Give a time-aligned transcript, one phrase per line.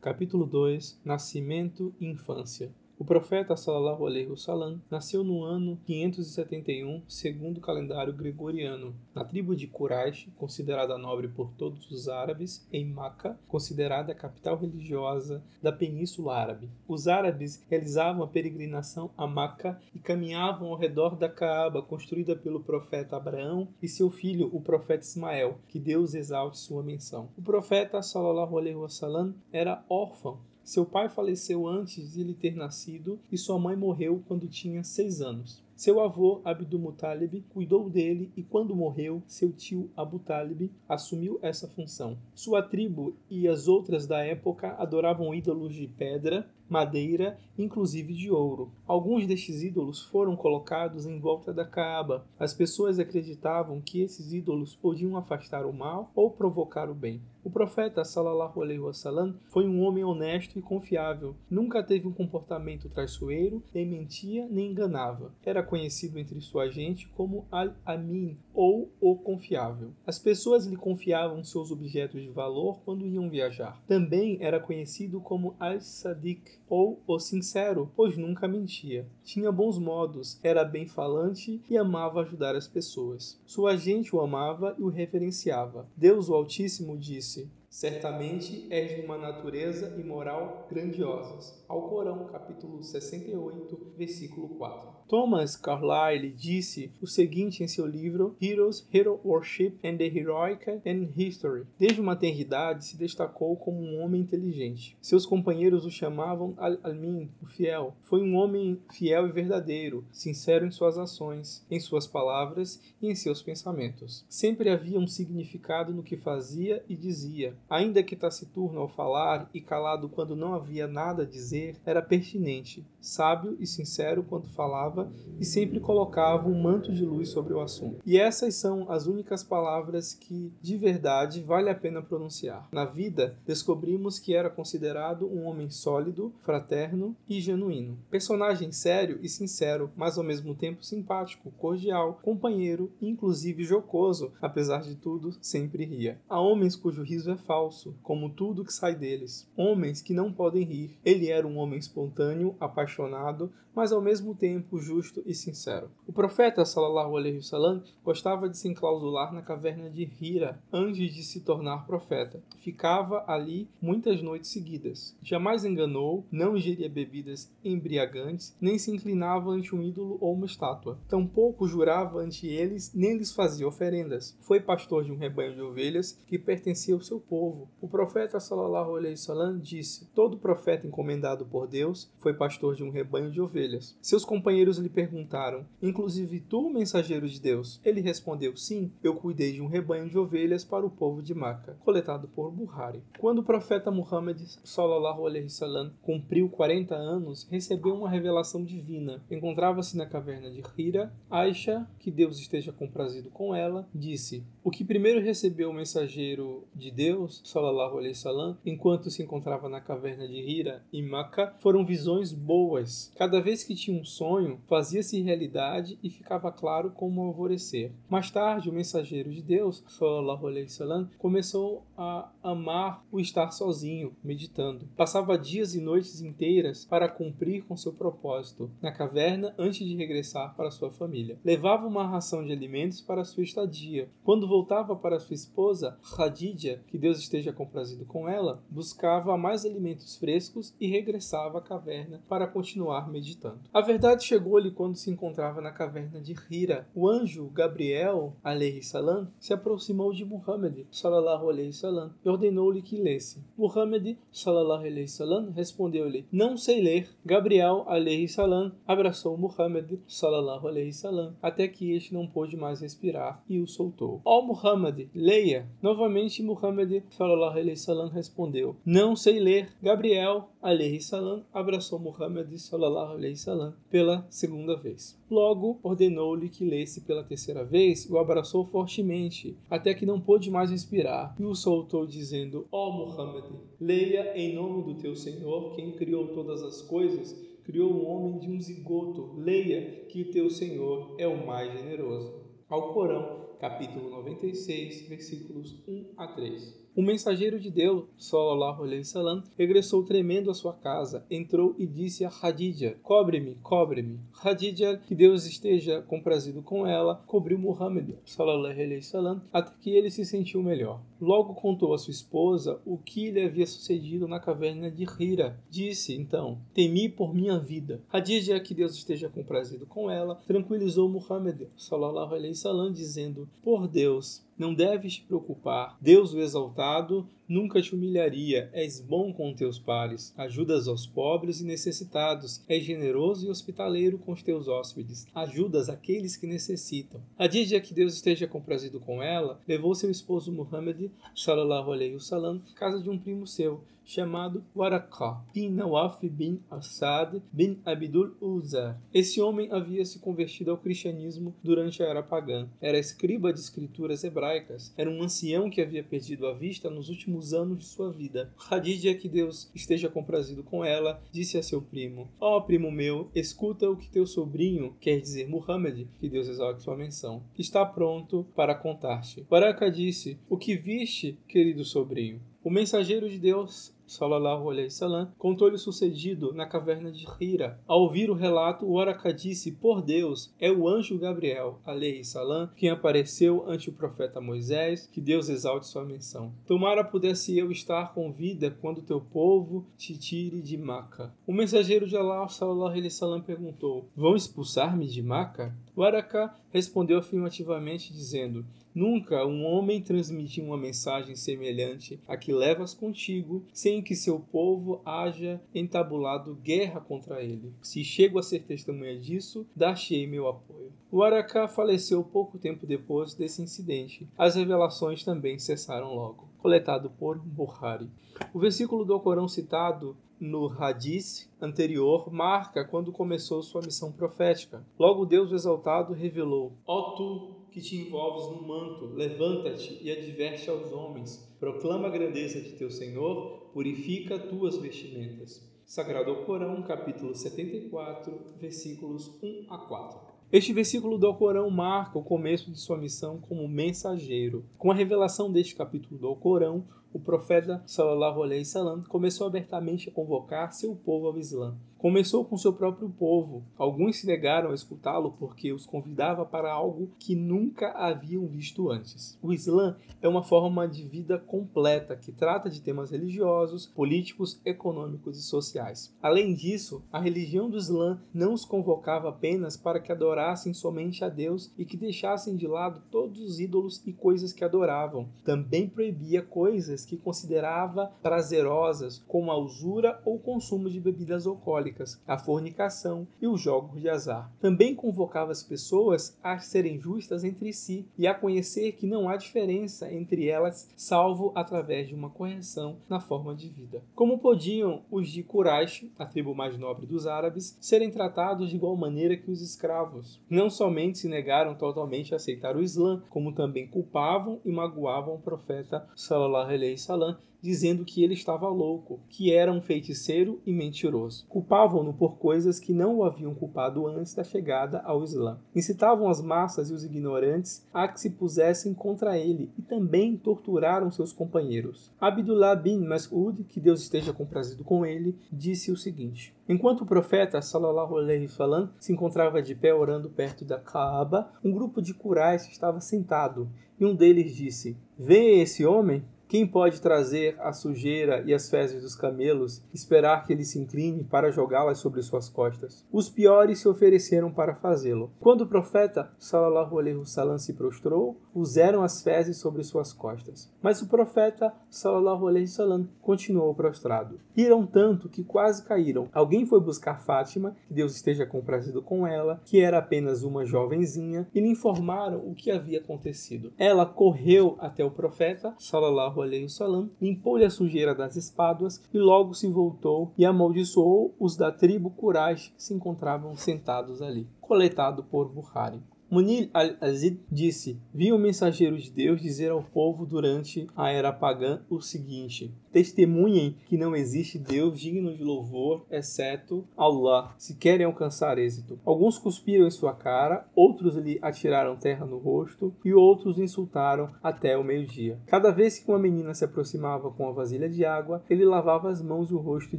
[0.00, 7.58] Capítulo 2 Nascimento e Infância o profeta Sallallahu Alaihi Wasallam nasceu no ano 571, segundo
[7.58, 13.38] o calendário gregoriano, na tribo de Quraysh, considerada nobre por todos os árabes, em Meca,
[13.46, 16.68] considerada a capital religiosa da Península Árabe.
[16.88, 22.64] Os árabes realizavam a peregrinação a Meca e caminhavam ao redor da Kaaba, construída pelo
[22.64, 27.28] profeta Abraão e seu filho, o profeta Ismael, que Deus exalte sua menção.
[27.38, 33.18] O profeta Sallallahu Alaihi Wasallam era órfão seu pai faleceu antes de ele ter nascido
[33.32, 35.64] e sua mãe morreu quando tinha seis anos.
[35.78, 41.68] Seu avô, Abdul Muttalib, cuidou dele e quando morreu, seu tio Abu Talib assumiu essa
[41.68, 42.18] função.
[42.34, 48.70] Sua tribo e as outras da época adoravam ídolos de pedra, madeira, inclusive de ouro.
[48.86, 52.26] Alguns destes ídolos foram colocados em volta da Kaaba.
[52.38, 57.22] As pessoas acreditavam que esses ídolos podiam afastar o mal ou provocar o bem.
[57.42, 61.34] O profeta sallallahu alaihi wasallam foi um homem honesto e confiável.
[61.48, 65.32] Nunca teve um comportamento traiçoeiro, nem mentia nem enganava.
[65.42, 69.92] Era conhecido entre sua gente como Al-Amin ou o confiável.
[70.06, 73.80] As pessoas lhe confiavam seus objetos de valor quando iam viajar.
[73.86, 79.06] Também era conhecido como Al-Sadiq ou o sincero, pois nunca mentia.
[79.22, 83.38] Tinha bons modos, era bem falante e amava ajudar as pessoas.
[83.44, 85.86] Sua gente o amava e o reverenciava.
[85.94, 91.62] Deus o Altíssimo disse: Certamente és de uma natureza e moral grandiosas.
[91.68, 94.97] Alcorão, capítulo 68, versículo 4.
[95.08, 101.08] Thomas Carlyle disse o seguinte em seu livro Heroes, Hero Worship and the Heroic and
[101.16, 101.64] History.
[101.78, 104.98] Desde uma tenridade se destacou como um homem inteligente.
[105.00, 107.96] Seus companheiros o chamavam Al-Almin, o fiel.
[108.02, 113.14] Foi um homem fiel e verdadeiro, sincero em suas ações, em suas palavras e em
[113.14, 114.26] seus pensamentos.
[114.28, 117.56] Sempre havia um significado no que fazia e dizia.
[117.70, 122.84] Ainda que taciturno ao falar e calado quando não havia nada a dizer, era pertinente,
[123.00, 124.97] sábio e sincero quando falava
[125.38, 128.02] e sempre colocava um manto de luz sobre o assunto.
[128.04, 132.68] E essas são as únicas palavras que, de verdade, vale a pena pronunciar.
[132.72, 137.98] Na vida, descobrimos que era considerado um homem sólido, fraterno e genuíno.
[138.10, 144.82] Personagem sério e sincero, mas ao mesmo tempo simpático, cordial, companheiro e inclusive jocoso, apesar
[144.82, 146.18] de tudo, sempre ria.
[146.28, 149.48] Há homens cujo riso é falso, como tudo que sai deles.
[149.56, 150.98] Homens que não podem rir.
[151.04, 155.90] Ele era um homem espontâneo, apaixonado, mas ao mesmo tempo justo e sincero.
[156.06, 161.22] O profeta sallallahu alaihi wasallam gostava de se enclausular na caverna de Hira antes de
[161.22, 162.42] se tornar profeta.
[162.56, 165.14] Ficava ali muitas noites seguidas.
[165.22, 170.98] Jamais enganou, não ingeria bebidas embriagantes, nem se inclinava ante um ídolo ou uma estátua.
[171.06, 174.36] Tampouco jurava ante eles, nem lhes fazia oferendas.
[174.40, 177.68] Foi pastor de um rebanho de ovelhas que pertencia ao seu povo.
[177.80, 182.90] O profeta sallallahu alaihi wasallam disse: Todo profeta encomendado por Deus foi pastor de um
[182.90, 183.96] rebanho de ovelhas.
[184.00, 187.80] Seus companheiros lhe perguntaram: Inclusive tu, mensageiro de Deus?
[187.84, 191.76] Ele respondeu: Sim, eu cuidei de um rebanho de ovelhas para o povo de Maca,
[191.84, 193.02] coletado por Buhari.
[193.18, 199.22] Quando o profeta Muhammad sallallahu alaihi wasallam cumpriu 40 anos, recebeu uma revelação divina.
[199.30, 201.12] Encontrava-se na caverna de Hira.
[201.30, 206.90] Aisha, que Deus esteja comprazido com ela, disse: O que primeiro recebeu o mensageiro de
[206.90, 212.32] Deus, sallallahu alaihi wasallam, enquanto se encontrava na caverna de Hira em Maca, foram visões
[212.32, 213.12] boas.
[213.16, 217.92] Cada vez que tinha um sonho, fazia-se realidade e ficava claro como alvorecer.
[218.08, 224.14] Mais tarde, o mensageiro de Deus, sallallahu alaihi wasallam, começou a amar o estar sozinho,
[224.22, 224.88] meditando.
[224.96, 230.54] Passava dias e noites inteiras para cumprir com seu propósito na caverna antes de regressar
[230.54, 231.38] para sua família.
[231.44, 234.08] Levava uma ração de alimentos para sua estadia.
[234.24, 240.16] Quando voltava para sua esposa, Khadija, que Deus esteja comprazido com ela, buscava mais alimentos
[240.16, 243.60] frescos e regressava à caverna para continuar meditando.
[243.72, 246.88] A verdade chegou-lhe quando se encontrava na caverna de Hira.
[246.94, 252.96] O anjo Gabriel, alayhi salam, se aproximou de Muhammad, sallallahu alayhi salam, e ordenou-lhe que
[252.96, 253.44] lesse.
[253.56, 257.08] Muhammad, sallallahu alayhi salam, respondeu-lhe: Não sei ler.
[257.24, 263.42] Gabriel, alayhi salam, abraçou Muhammad, sallallahu alayhi salam, até que este não pôde mais respirar
[263.48, 264.22] e o soltou.
[264.24, 265.68] Ó oh, Muhammad, leia.
[265.82, 269.68] Novamente Muhammad, sallallahu alayhi salam, respondeu: Não sei ler.
[269.82, 275.18] Gabriel, alayhi salam, abraçou Muhammad, sallallahu alayhi salam pela segunda vez.
[275.30, 280.70] Logo, ordenou-lhe que lesse pela terceira vez o abraçou fortemente, até que não pôde mais
[280.70, 283.44] respirar, e o soltou, dizendo: Ó oh Muhammad,
[283.80, 288.48] leia em nome do teu Senhor, quem criou todas as coisas, criou o homem de
[288.48, 289.34] um zigoto.
[289.36, 292.32] Leia que teu Senhor é o mais generoso.
[292.68, 296.87] Ao Corão, capítulo 96, versículos 1 a 3.
[296.98, 302.24] O mensageiro de Deus, sallallahu alaihi wasallam, regressou tremendo à sua casa, entrou e disse
[302.24, 304.18] a Khadija: Cobre-me, cobre-me.
[304.32, 310.10] Khadija, que Deus esteja comprazido com ela, cobriu Muhammad, sallallahu alaihi wasallam, até que ele
[310.10, 311.00] se sentiu melhor.
[311.20, 315.58] Logo contou a sua esposa o que lhe havia sucedido na caverna de Hira.
[315.68, 318.00] Disse então: Temi por minha vida.
[318.10, 324.42] Khadija, que Deus esteja comprazido com ela, tranquilizou Muhammad, sallallahu alaihi wasallam, dizendo: Por Deus,
[324.56, 325.96] não deves te preocupar.
[326.00, 328.70] Deus, o exaltado, nunca te humilharia.
[328.72, 330.34] És bom com teus pares.
[330.36, 332.62] Ajudas aos pobres e necessitados.
[332.68, 335.26] És generoso e hospitaleiro com os teus hóspedes.
[335.34, 337.20] Ajudas aqueles que necessitam.
[337.38, 342.60] A dia que Deus esteja comprazido com ela, levou seu esposo Muhammad, sallallahu alaihi wasallam,
[342.74, 348.98] casa de um primo seu, chamado Waraqah bin Nawaf bin Asad bin Abdul Uzar.
[349.12, 352.66] Esse homem havia se convertido ao cristianismo durante a era pagã.
[352.80, 354.94] Era escriba de escrituras hebraicas.
[354.96, 358.50] Era um ancião que havia perdido a vista nos últimos anos de sua vida.
[358.56, 363.30] Khadija, que Deus esteja comprazido com ela, disse a seu primo: Ó oh, primo meu,
[363.34, 368.46] escuta o que teu sobrinho, quer dizer Muhammad, que Deus exalte sua menção, está pronto
[368.56, 369.46] para contar-te.
[369.50, 372.40] Waraqah disse: O que viste, querido sobrinho?
[372.64, 377.78] O mensageiro de Deus sallallahu alaihi wasallam, contou-lhe o sucedido na caverna de Hira.
[377.86, 382.68] Ao ouvir o relato, o Araka disse: Por Deus, é o anjo Gabriel, alaihi salam,
[382.74, 386.52] quem apareceu ante o profeta Moisés, que Deus exalte sua menção.
[386.66, 391.32] Tomara pudesse eu estar com vida quando teu povo te tire de Maca.
[391.46, 395.74] O mensageiro de Allah, sallallahu alaihi wasallam, perguntou: Vão expulsar-me de Maca?
[395.94, 398.64] O Araka respondeu afirmativamente, dizendo:
[398.94, 405.00] Nunca um homem transmitiu uma mensagem semelhante a que levas contigo, sem que seu povo
[405.04, 407.72] haja entabulado guerra contra ele.
[407.82, 410.92] Se chego a ser testemunha disso, dar-te-ei meu apoio.
[411.10, 414.28] O Araka faleceu pouco tempo depois desse incidente.
[414.36, 416.48] As revelações também cessaram logo.
[416.58, 418.10] Coletado por Bukhari.
[418.52, 424.84] O versículo do Corão citado no Hadith anterior marca quando começou sua missão profética.
[424.98, 430.90] Logo Deus exaltado revelou: Ó tu que te envolves no manto, levanta-te e adverte aos
[430.92, 431.46] homens.
[431.58, 435.66] Proclama a grandeza de teu Senhor, purifica tuas vestimentas.
[435.84, 440.28] Sagrado Corão, capítulo 74, versículos 1 a 4.
[440.50, 444.64] Este versículo do Alcorão marca o começo de sua missão como mensageiro.
[444.78, 450.12] Com a revelação deste capítulo do Alcorão, o profeta sallallahu alaihi wasallam começou abertamente a
[450.12, 451.76] convocar seu povo ao Islã.
[451.98, 453.64] Começou com seu próprio povo.
[453.76, 459.36] Alguns se negaram a escutá-lo porque os convidava para algo que nunca haviam visto antes.
[459.42, 465.40] O Islã é uma forma de vida completa que trata de temas religiosos, políticos, econômicos
[465.40, 466.14] e sociais.
[466.22, 471.28] Além disso, a religião do Islã não os convocava apenas para que adorassem somente a
[471.28, 475.28] Deus e que deixassem de lado todos os ídolos e coisas que adoravam.
[475.44, 481.44] Também proibia coisas que considerava prazerosas, como a usura ou consumo de bebidas
[481.88, 484.50] alcoólicas a fornicação e os jogos de azar.
[484.60, 489.36] Também convocava as pessoas a serem justas entre si e a conhecer que não há
[489.36, 494.02] diferença entre elas, salvo através de uma correção na forma de vida.
[494.14, 498.96] Como podiam os de Quraysh, a tribo mais nobre dos árabes, serem tratados de igual
[498.96, 500.40] maneira que os escravos?
[500.48, 505.40] Não somente se negaram totalmente a aceitar o Islã, como também culpavam e magoavam o
[505.40, 511.46] profeta sallallahu alaihi wasallam dizendo que ele estava louco, que era um feiticeiro e mentiroso.
[511.48, 515.58] Culpavam-no por coisas que não o haviam culpado antes da chegada ao Islã.
[515.74, 521.10] Incitavam as massas e os ignorantes a que se pusessem contra ele e também torturaram
[521.10, 522.12] seus companheiros.
[522.20, 527.60] Abdullah bin Mas'ud, que Deus esteja comprazido com ele, disse o seguinte: Enquanto o profeta
[527.60, 532.68] sallallahu alaihi wasallam se encontrava de pé orando perto da Kaaba, um grupo de curais
[532.68, 536.22] estava sentado, e um deles disse: Vê esse homem?
[536.48, 541.22] Quem pode trazer a sujeira e as fezes dos camelos, esperar que ele se incline
[541.22, 543.04] para jogá-las sobre suas costas?
[543.12, 545.30] Os piores se ofereceram para fazê-lo.
[545.40, 550.72] Quando o profeta sallallahu alaihi wasallam se prostrou, puseram as fezes sobre suas costas.
[550.80, 554.40] Mas o profeta sallallahu alaihi wasallam continuou prostrado.
[554.56, 556.30] Riram tanto que quase caíram.
[556.32, 561.46] Alguém foi buscar Fátima, que Deus esteja comprazido com ela, que era apenas uma jovenzinha,
[561.54, 563.70] e lhe informaram o que havia acontecido.
[563.76, 569.54] Ela correu até o profeta sallallahu alaihi wasallam, limpou-lhe a sujeira das espáduas e logo
[569.54, 574.46] se voltou e amaldiçoou os da tribo Quraysh que se encontravam sentados ali.
[574.60, 576.02] Coletado por Bukhari.
[576.30, 581.80] Munir al-Azid disse: Vi o mensageiro de Deus dizer ao povo durante a era pagã
[581.88, 588.58] o seguinte: testemunhem que não existe Deus digno de louvor, exceto Allah, se querem alcançar
[588.58, 588.98] êxito.
[589.04, 594.76] Alguns cuspiram em sua cara, outros lhe atiraram terra no rosto e outros insultaram até
[594.76, 595.38] o meio-dia.
[595.46, 599.22] Cada vez que uma menina se aproximava com a vasilha de água, ele lavava as
[599.22, 599.98] mãos e o rosto e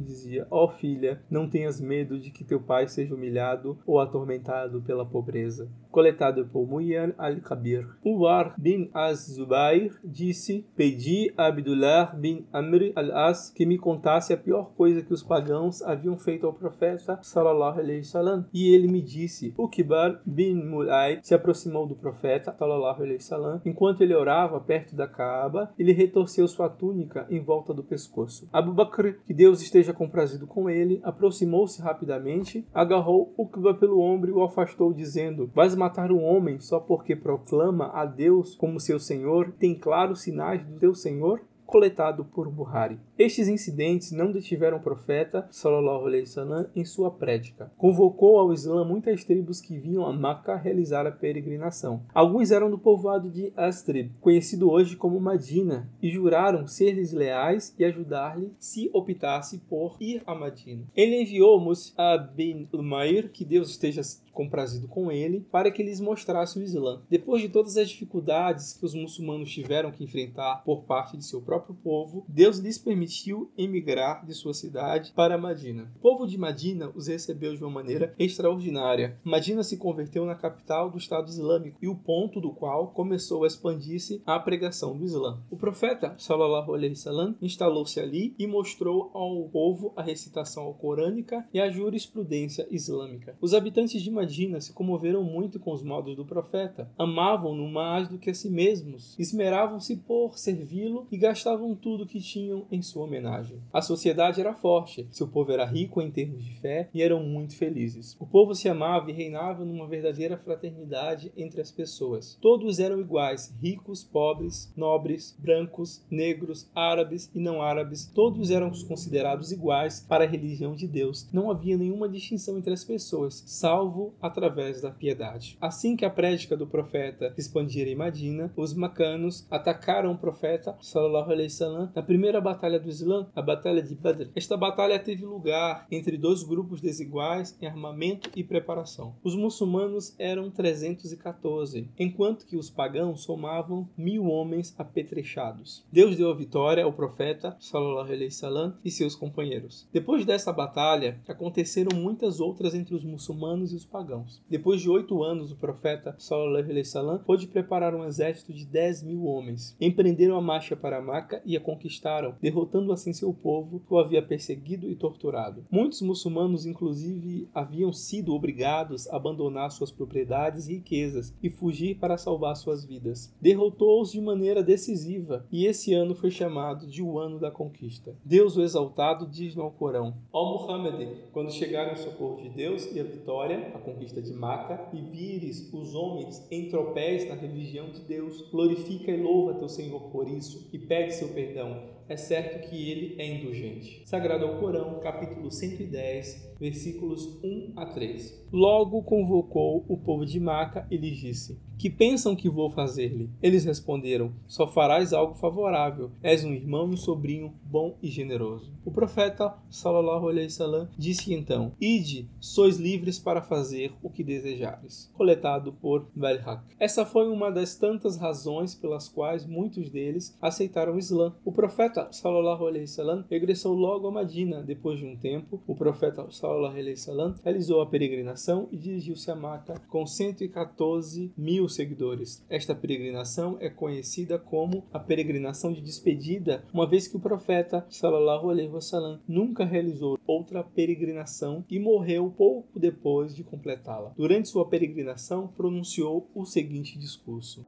[0.00, 4.82] dizia: Ó oh, filha, não tenhas medo de que teu pai seja humilhado ou atormentado
[4.82, 5.68] pela pobreza.
[5.90, 7.86] Coletado por Muyan al-Kabir.
[8.04, 14.72] Uwar bin Az-Zubair disse: Pedi a Abdullah bin Amr al-As que me contasse a pior
[14.76, 18.46] coisa que os pagãos haviam feito ao profeta sallallahu alaihi wasallam.
[18.52, 24.02] E ele me disse: Ukibar bin Mulay se aproximou do profeta sallallahu alaihi wasallam enquanto
[24.02, 28.48] ele orava perto da Kaaba, ele retorceu sua túnica em volta do pescoço.
[28.52, 34.32] Abu Bakr, que Deus esteja comprazido com ele, aproximou-se rapidamente, agarrou Uqba pelo ombro e
[34.32, 39.52] o afastou dizendo: Vais matar um homem só porque proclama a Deus como seu Senhor,
[39.58, 41.40] tem claros sinais do teu Senhor?
[41.70, 42.98] Coletado por Buhari.
[43.16, 47.70] Estes incidentes não detiveram o profeta sallallahu alaihi wasallam em sua prédica.
[47.78, 52.02] Convocou ao Islã muitas tribos que vinham a Meca realizar a peregrinação.
[52.12, 57.84] Alguns eram do povoado de Astrib, conhecido hoje como Madina, e juraram ser-lhes leais e
[57.84, 60.82] ajudar-lhe se optasse por ir a Madina.
[60.96, 64.02] Ele enviou Mus'ab bin Umair, que Deus esteja
[64.40, 67.02] comprazido com ele, para que lhes mostrasse o Islã.
[67.10, 71.42] Depois de todas as dificuldades que os muçulmanos tiveram que enfrentar por parte de seu
[71.42, 75.92] próprio povo, Deus lhes permitiu emigrar de sua cidade para Madina.
[75.96, 79.18] O povo de Madina os recebeu de uma maneira extraordinária.
[79.22, 83.46] Madina se converteu na capital do Estado Islâmico e o ponto do qual começou a
[83.46, 85.38] expandir-se a pregação do Islã.
[85.50, 91.60] O profeta sallallahu alaihi wasallam instalou-se ali e mostrou ao povo a recitação alcorânica e
[91.60, 93.36] a jurisprudência islâmica.
[93.38, 94.29] Os habitantes de Madina
[94.60, 99.16] se comoveram muito com os modos do profeta, amavam-no mais do que a si mesmos,
[99.18, 103.58] esmeravam-se por servi-lo e gastavam tudo que tinham em sua homenagem.
[103.72, 107.56] A sociedade era forte, seu povo era rico em termos de fé e eram muito
[107.56, 108.16] felizes.
[108.18, 112.38] O povo se amava e reinava numa verdadeira fraternidade entre as pessoas.
[112.40, 119.52] Todos eram iguais, ricos, pobres, nobres, brancos, negros, árabes e não árabes, todos eram considerados
[119.52, 121.28] iguais para a religião de Deus.
[121.32, 125.56] Não havia nenhuma distinção entre as pessoas, salvo através da piedade.
[125.60, 130.76] Assim que a prédica do profeta se expandira em Madina, os macanos atacaram o profeta
[130.80, 134.30] sallallahu alaihi wasallam na primeira batalha do Islã, a Batalha de Badr.
[134.34, 139.14] Esta batalha teve lugar entre dois grupos desiguais em armamento e preparação.
[139.22, 145.84] Os muçulmanos eram 314, enquanto que os pagãos somavam mil homens apetrechados.
[145.92, 149.88] Deus deu a vitória ao profeta sallallahu alaihi wasallam e seus companheiros.
[149.92, 153.99] Depois dessa batalha, aconteceram muitas outras entre os muçulmanos e os pagãos.
[154.48, 159.02] Depois de oito anos, o profeta sallallahu alaihi wasallam pôde preparar um exército de 10
[159.02, 159.76] mil homens.
[159.80, 164.22] Empreenderam a marcha para Maca e a conquistaram, derrotando assim seu povo que o havia
[164.22, 165.64] perseguido e torturado.
[165.70, 172.16] Muitos muçulmanos, inclusive, haviam sido obrigados a abandonar suas propriedades e riquezas e fugir para
[172.16, 173.34] salvar suas vidas.
[173.40, 178.14] Derrotou-os de maneira decisiva e esse ano foi chamado de o ano da conquista.
[178.24, 183.00] Deus o exaltado diz no Alcorão: Ó Muhammad, quando chegar o socorro de Deus e
[183.00, 188.00] a vitória, a conquista de Maca, e vires os homens em tropéis na religião de
[188.00, 192.90] Deus, glorifica e louva teu Senhor por isso e pede seu perdão é certo que
[192.90, 194.02] ele é indulgente.
[194.04, 198.38] Sagrado ao Corão, capítulo 110, versículos 1 a 3.
[198.52, 203.30] Logo convocou o povo de Maca e lhes disse: Que pensam que vou fazer-lhe?
[203.40, 206.10] Eles responderam: Só farás algo favorável.
[206.22, 208.72] És um irmão e um sobrinho bom e generoso.
[208.84, 215.10] O profeta sallallahu alaihi wasallam disse então: Ide, sois livres para fazer o que desejares.
[215.14, 216.64] Coletado por Belhak.
[216.78, 221.32] Essa foi uma das tantas razões pelas quais muitos deles aceitaram o Islã.
[221.44, 224.60] O profeta sallallahu alaihi wasallam regressou logo a Madina.
[224.60, 229.80] Depois de um tempo, o profeta alaihi wasallam realizou a peregrinação e dirigiu-se a Meca
[229.88, 232.44] com 114 mil seguidores.
[232.48, 238.50] Esta peregrinação é conhecida como a peregrinação de despedida, uma vez que o profeta sallallahu
[238.50, 244.12] alaihi wasallam nunca realizou outra peregrinação e morreu pouco depois de completá-la.
[244.16, 247.64] Durante sua peregrinação, pronunciou o seguinte discurso: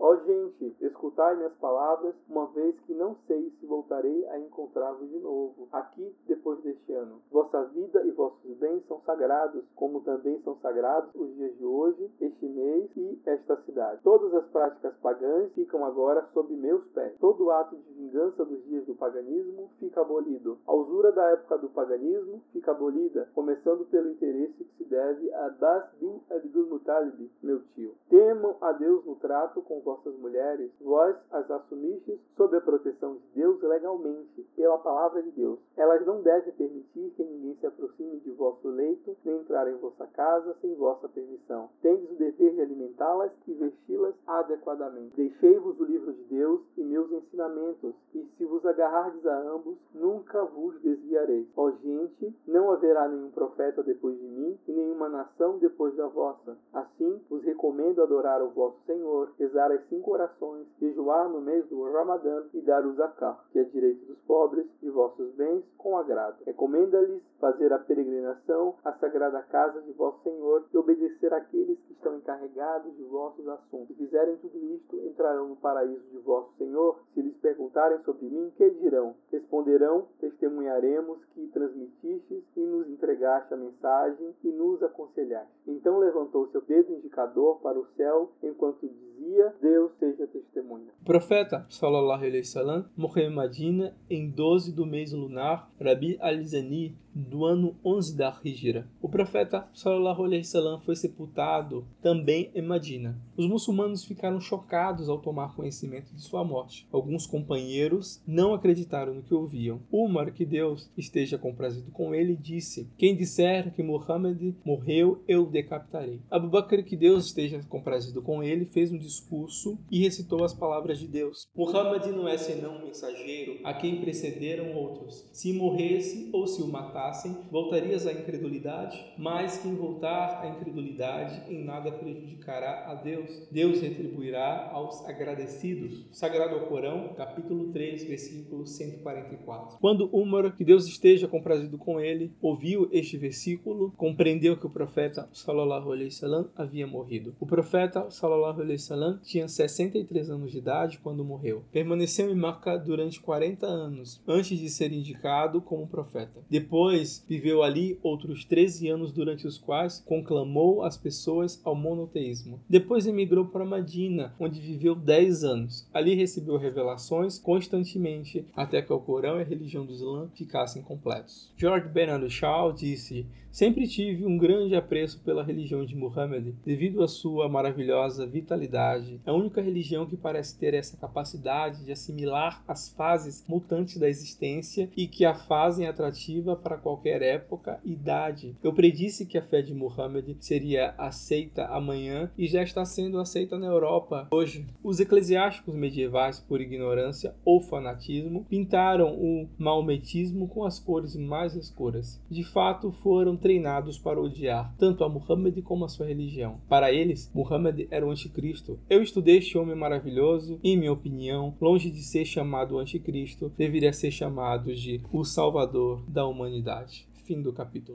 [1.23, 6.14] escutai minhas palavras, uma vez que não sei se voltarei a encontrar-vos de novo, aqui
[6.26, 7.21] depois deste ano.
[7.31, 12.11] Vossa vida e vossos bens são sagrados, como também são sagrados os dias de hoje,
[12.21, 14.00] este mês e esta cidade.
[14.02, 17.17] Todas as práticas pagãs ficam agora sob meus pés.
[17.21, 20.59] Todo ato de vingança dos dias do paganismo fica abolido.
[20.67, 25.49] A usura da época do paganismo fica abolida, começando pelo interesse que se deve a
[25.50, 27.95] Das bin Abdul Muttalib, meu tio.
[28.09, 33.23] Temam a Deus no trato com vossas mulheres, vós as assumistes sob a proteção de
[33.35, 35.59] Deus legalmente, pela palavra de Deus.
[35.76, 40.07] Elas não devem permitir que ninguém se aproxime de vosso leito, nem entrar em vossa
[40.09, 41.69] casa sem vossa permissão.
[41.81, 45.16] Tendes o dever de alimentá-las e vesti-las adequadamente.
[45.16, 50.45] Deixei-vos o livro de Deus e meus ensinamentos, e se vos agarrardes a ambos, nunca
[50.45, 51.47] vos desviareis.
[51.57, 56.57] Ó gente, não haverá nenhum profeta depois de mim, e nenhuma nação depois da vossa.
[56.73, 61.83] Assim, vos recomendo adorar o vosso Senhor, rezar as cinco orações, jejuar no mês do
[61.93, 66.43] Ramadã e dar o zakat, que é direito dos pobres, de vossos bens, com agrado.
[66.45, 72.17] Recomenda-lhes fazer a peregrinação à sagrada casa de vosso Senhor e obedecer àqueles que estão
[72.17, 73.89] encarregados de vossos assuntos.
[73.89, 77.01] Se fizerem tudo isto, entrarão no paraíso de vosso Senhor.
[77.15, 79.15] Se lhes perguntarem sobre mim, que dirão?
[79.31, 85.53] Responderão: Testemunharemos que transmitistes e nos entregaste a mensagem e nos aconselhaste.
[85.67, 88.87] Então levantou seu dedo indicador para o céu enquanto
[89.23, 90.93] dizia: Deus seja testemunha.
[91.00, 96.97] O profeta, sallallahu alaihi wasallam, morreu em Madina em 12 do mês lunar Rabi al-Zani
[97.14, 98.88] do ano 11 da Hijra.
[99.00, 103.21] O profeta sallallahu alaihi wasallam foi sepultado também em Madina.
[103.37, 106.87] Os muçulmanos ficaram chocados ao tomar conhecimento de sua morte.
[106.90, 109.81] Alguns companheiros não acreditaram no que ouviam.
[109.90, 116.21] Umar, que Deus esteja comprazido com ele, disse: Quem disser que Muhammad morreu, eu decapitarei.
[116.31, 120.99] Abu Bakr, que Deus esteja comprazido com ele, fez um discurso e recitou as palavras
[120.99, 125.28] de Deus: Muhammad não é senão um mensageiro a quem precederam outros.
[125.33, 127.02] Se morresse ou se o matassem,
[127.51, 133.49] voltarias à incredulidade, mas quem voltar à incredulidade em nada prejudicará a Deus.
[133.51, 136.07] Deus retribuirá aos agradecidos.
[136.11, 139.79] Sagrado Corão, capítulo 3, versículo 144.
[139.81, 145.29] Quando Umar, que Deus esteja comprazido com ele, ouviu este versículo, compreendeu que o profeta
[145.33, 147.35] sallallahu alaihi wasallam havia morrido.
[147.41, 151.65] O profeta sallallahu alaihi wasallam tinha 63 anos de idade quando morreu.
[151.73, 156.43] Permaneceu em Meca durante 40 anos antes de ser indicado como profeta.
[156.49, 156.92] Depois
[157.29, 162.61] viveu ali outros 13 anos durante os quais conclamou as pessoas ao monoteísmo.
[162.69, 165.89] Depois emigrou para Madina, onde viveu 10 anos.
[165.93, 171.53] Ali recebeu revelações constantemente até que o Corão e a religião do Islã ficassem completos.
[171.57, 177.07] George Bernard Shaw disse: Sempre tive um grande apreço pela religião de Muhammad devido à
[177.07, 179.21] sua maravilhosa vitalidade.
[179.25, 184.09] É a única religião que parece ter essa capacidade de assimilar as fases mutantes da
[184.09, 188.57] existência e que a fazem atrativa para qualquer época e idade.
[188.62, 193.59] Eu predisse que a fé de Muhammad seria aceita amanhã e já está sendo aceita
[193.59, 194.67] na Europa hoje.
[194.83, 202.21] Os eclesiásticos medievais, por ignorância ou fanatismo, pintaram o maometismo com as cores mais escuras.
[202.31, 206.61] De fato, foram treinados para odiar tanto a Muhammad como a sua religião.
[206.68, 208.78] Para eles, Muhammad era o anticristo.
[208.88, 213.92] Eu estudei este homem maravilhoso e, em minha opinião, longe de ser chamado anticristo, deveria
[213.92, 217.07] ser chamado de o salvador da humanidade.
[217.24, 217.90] Fim do capítulo.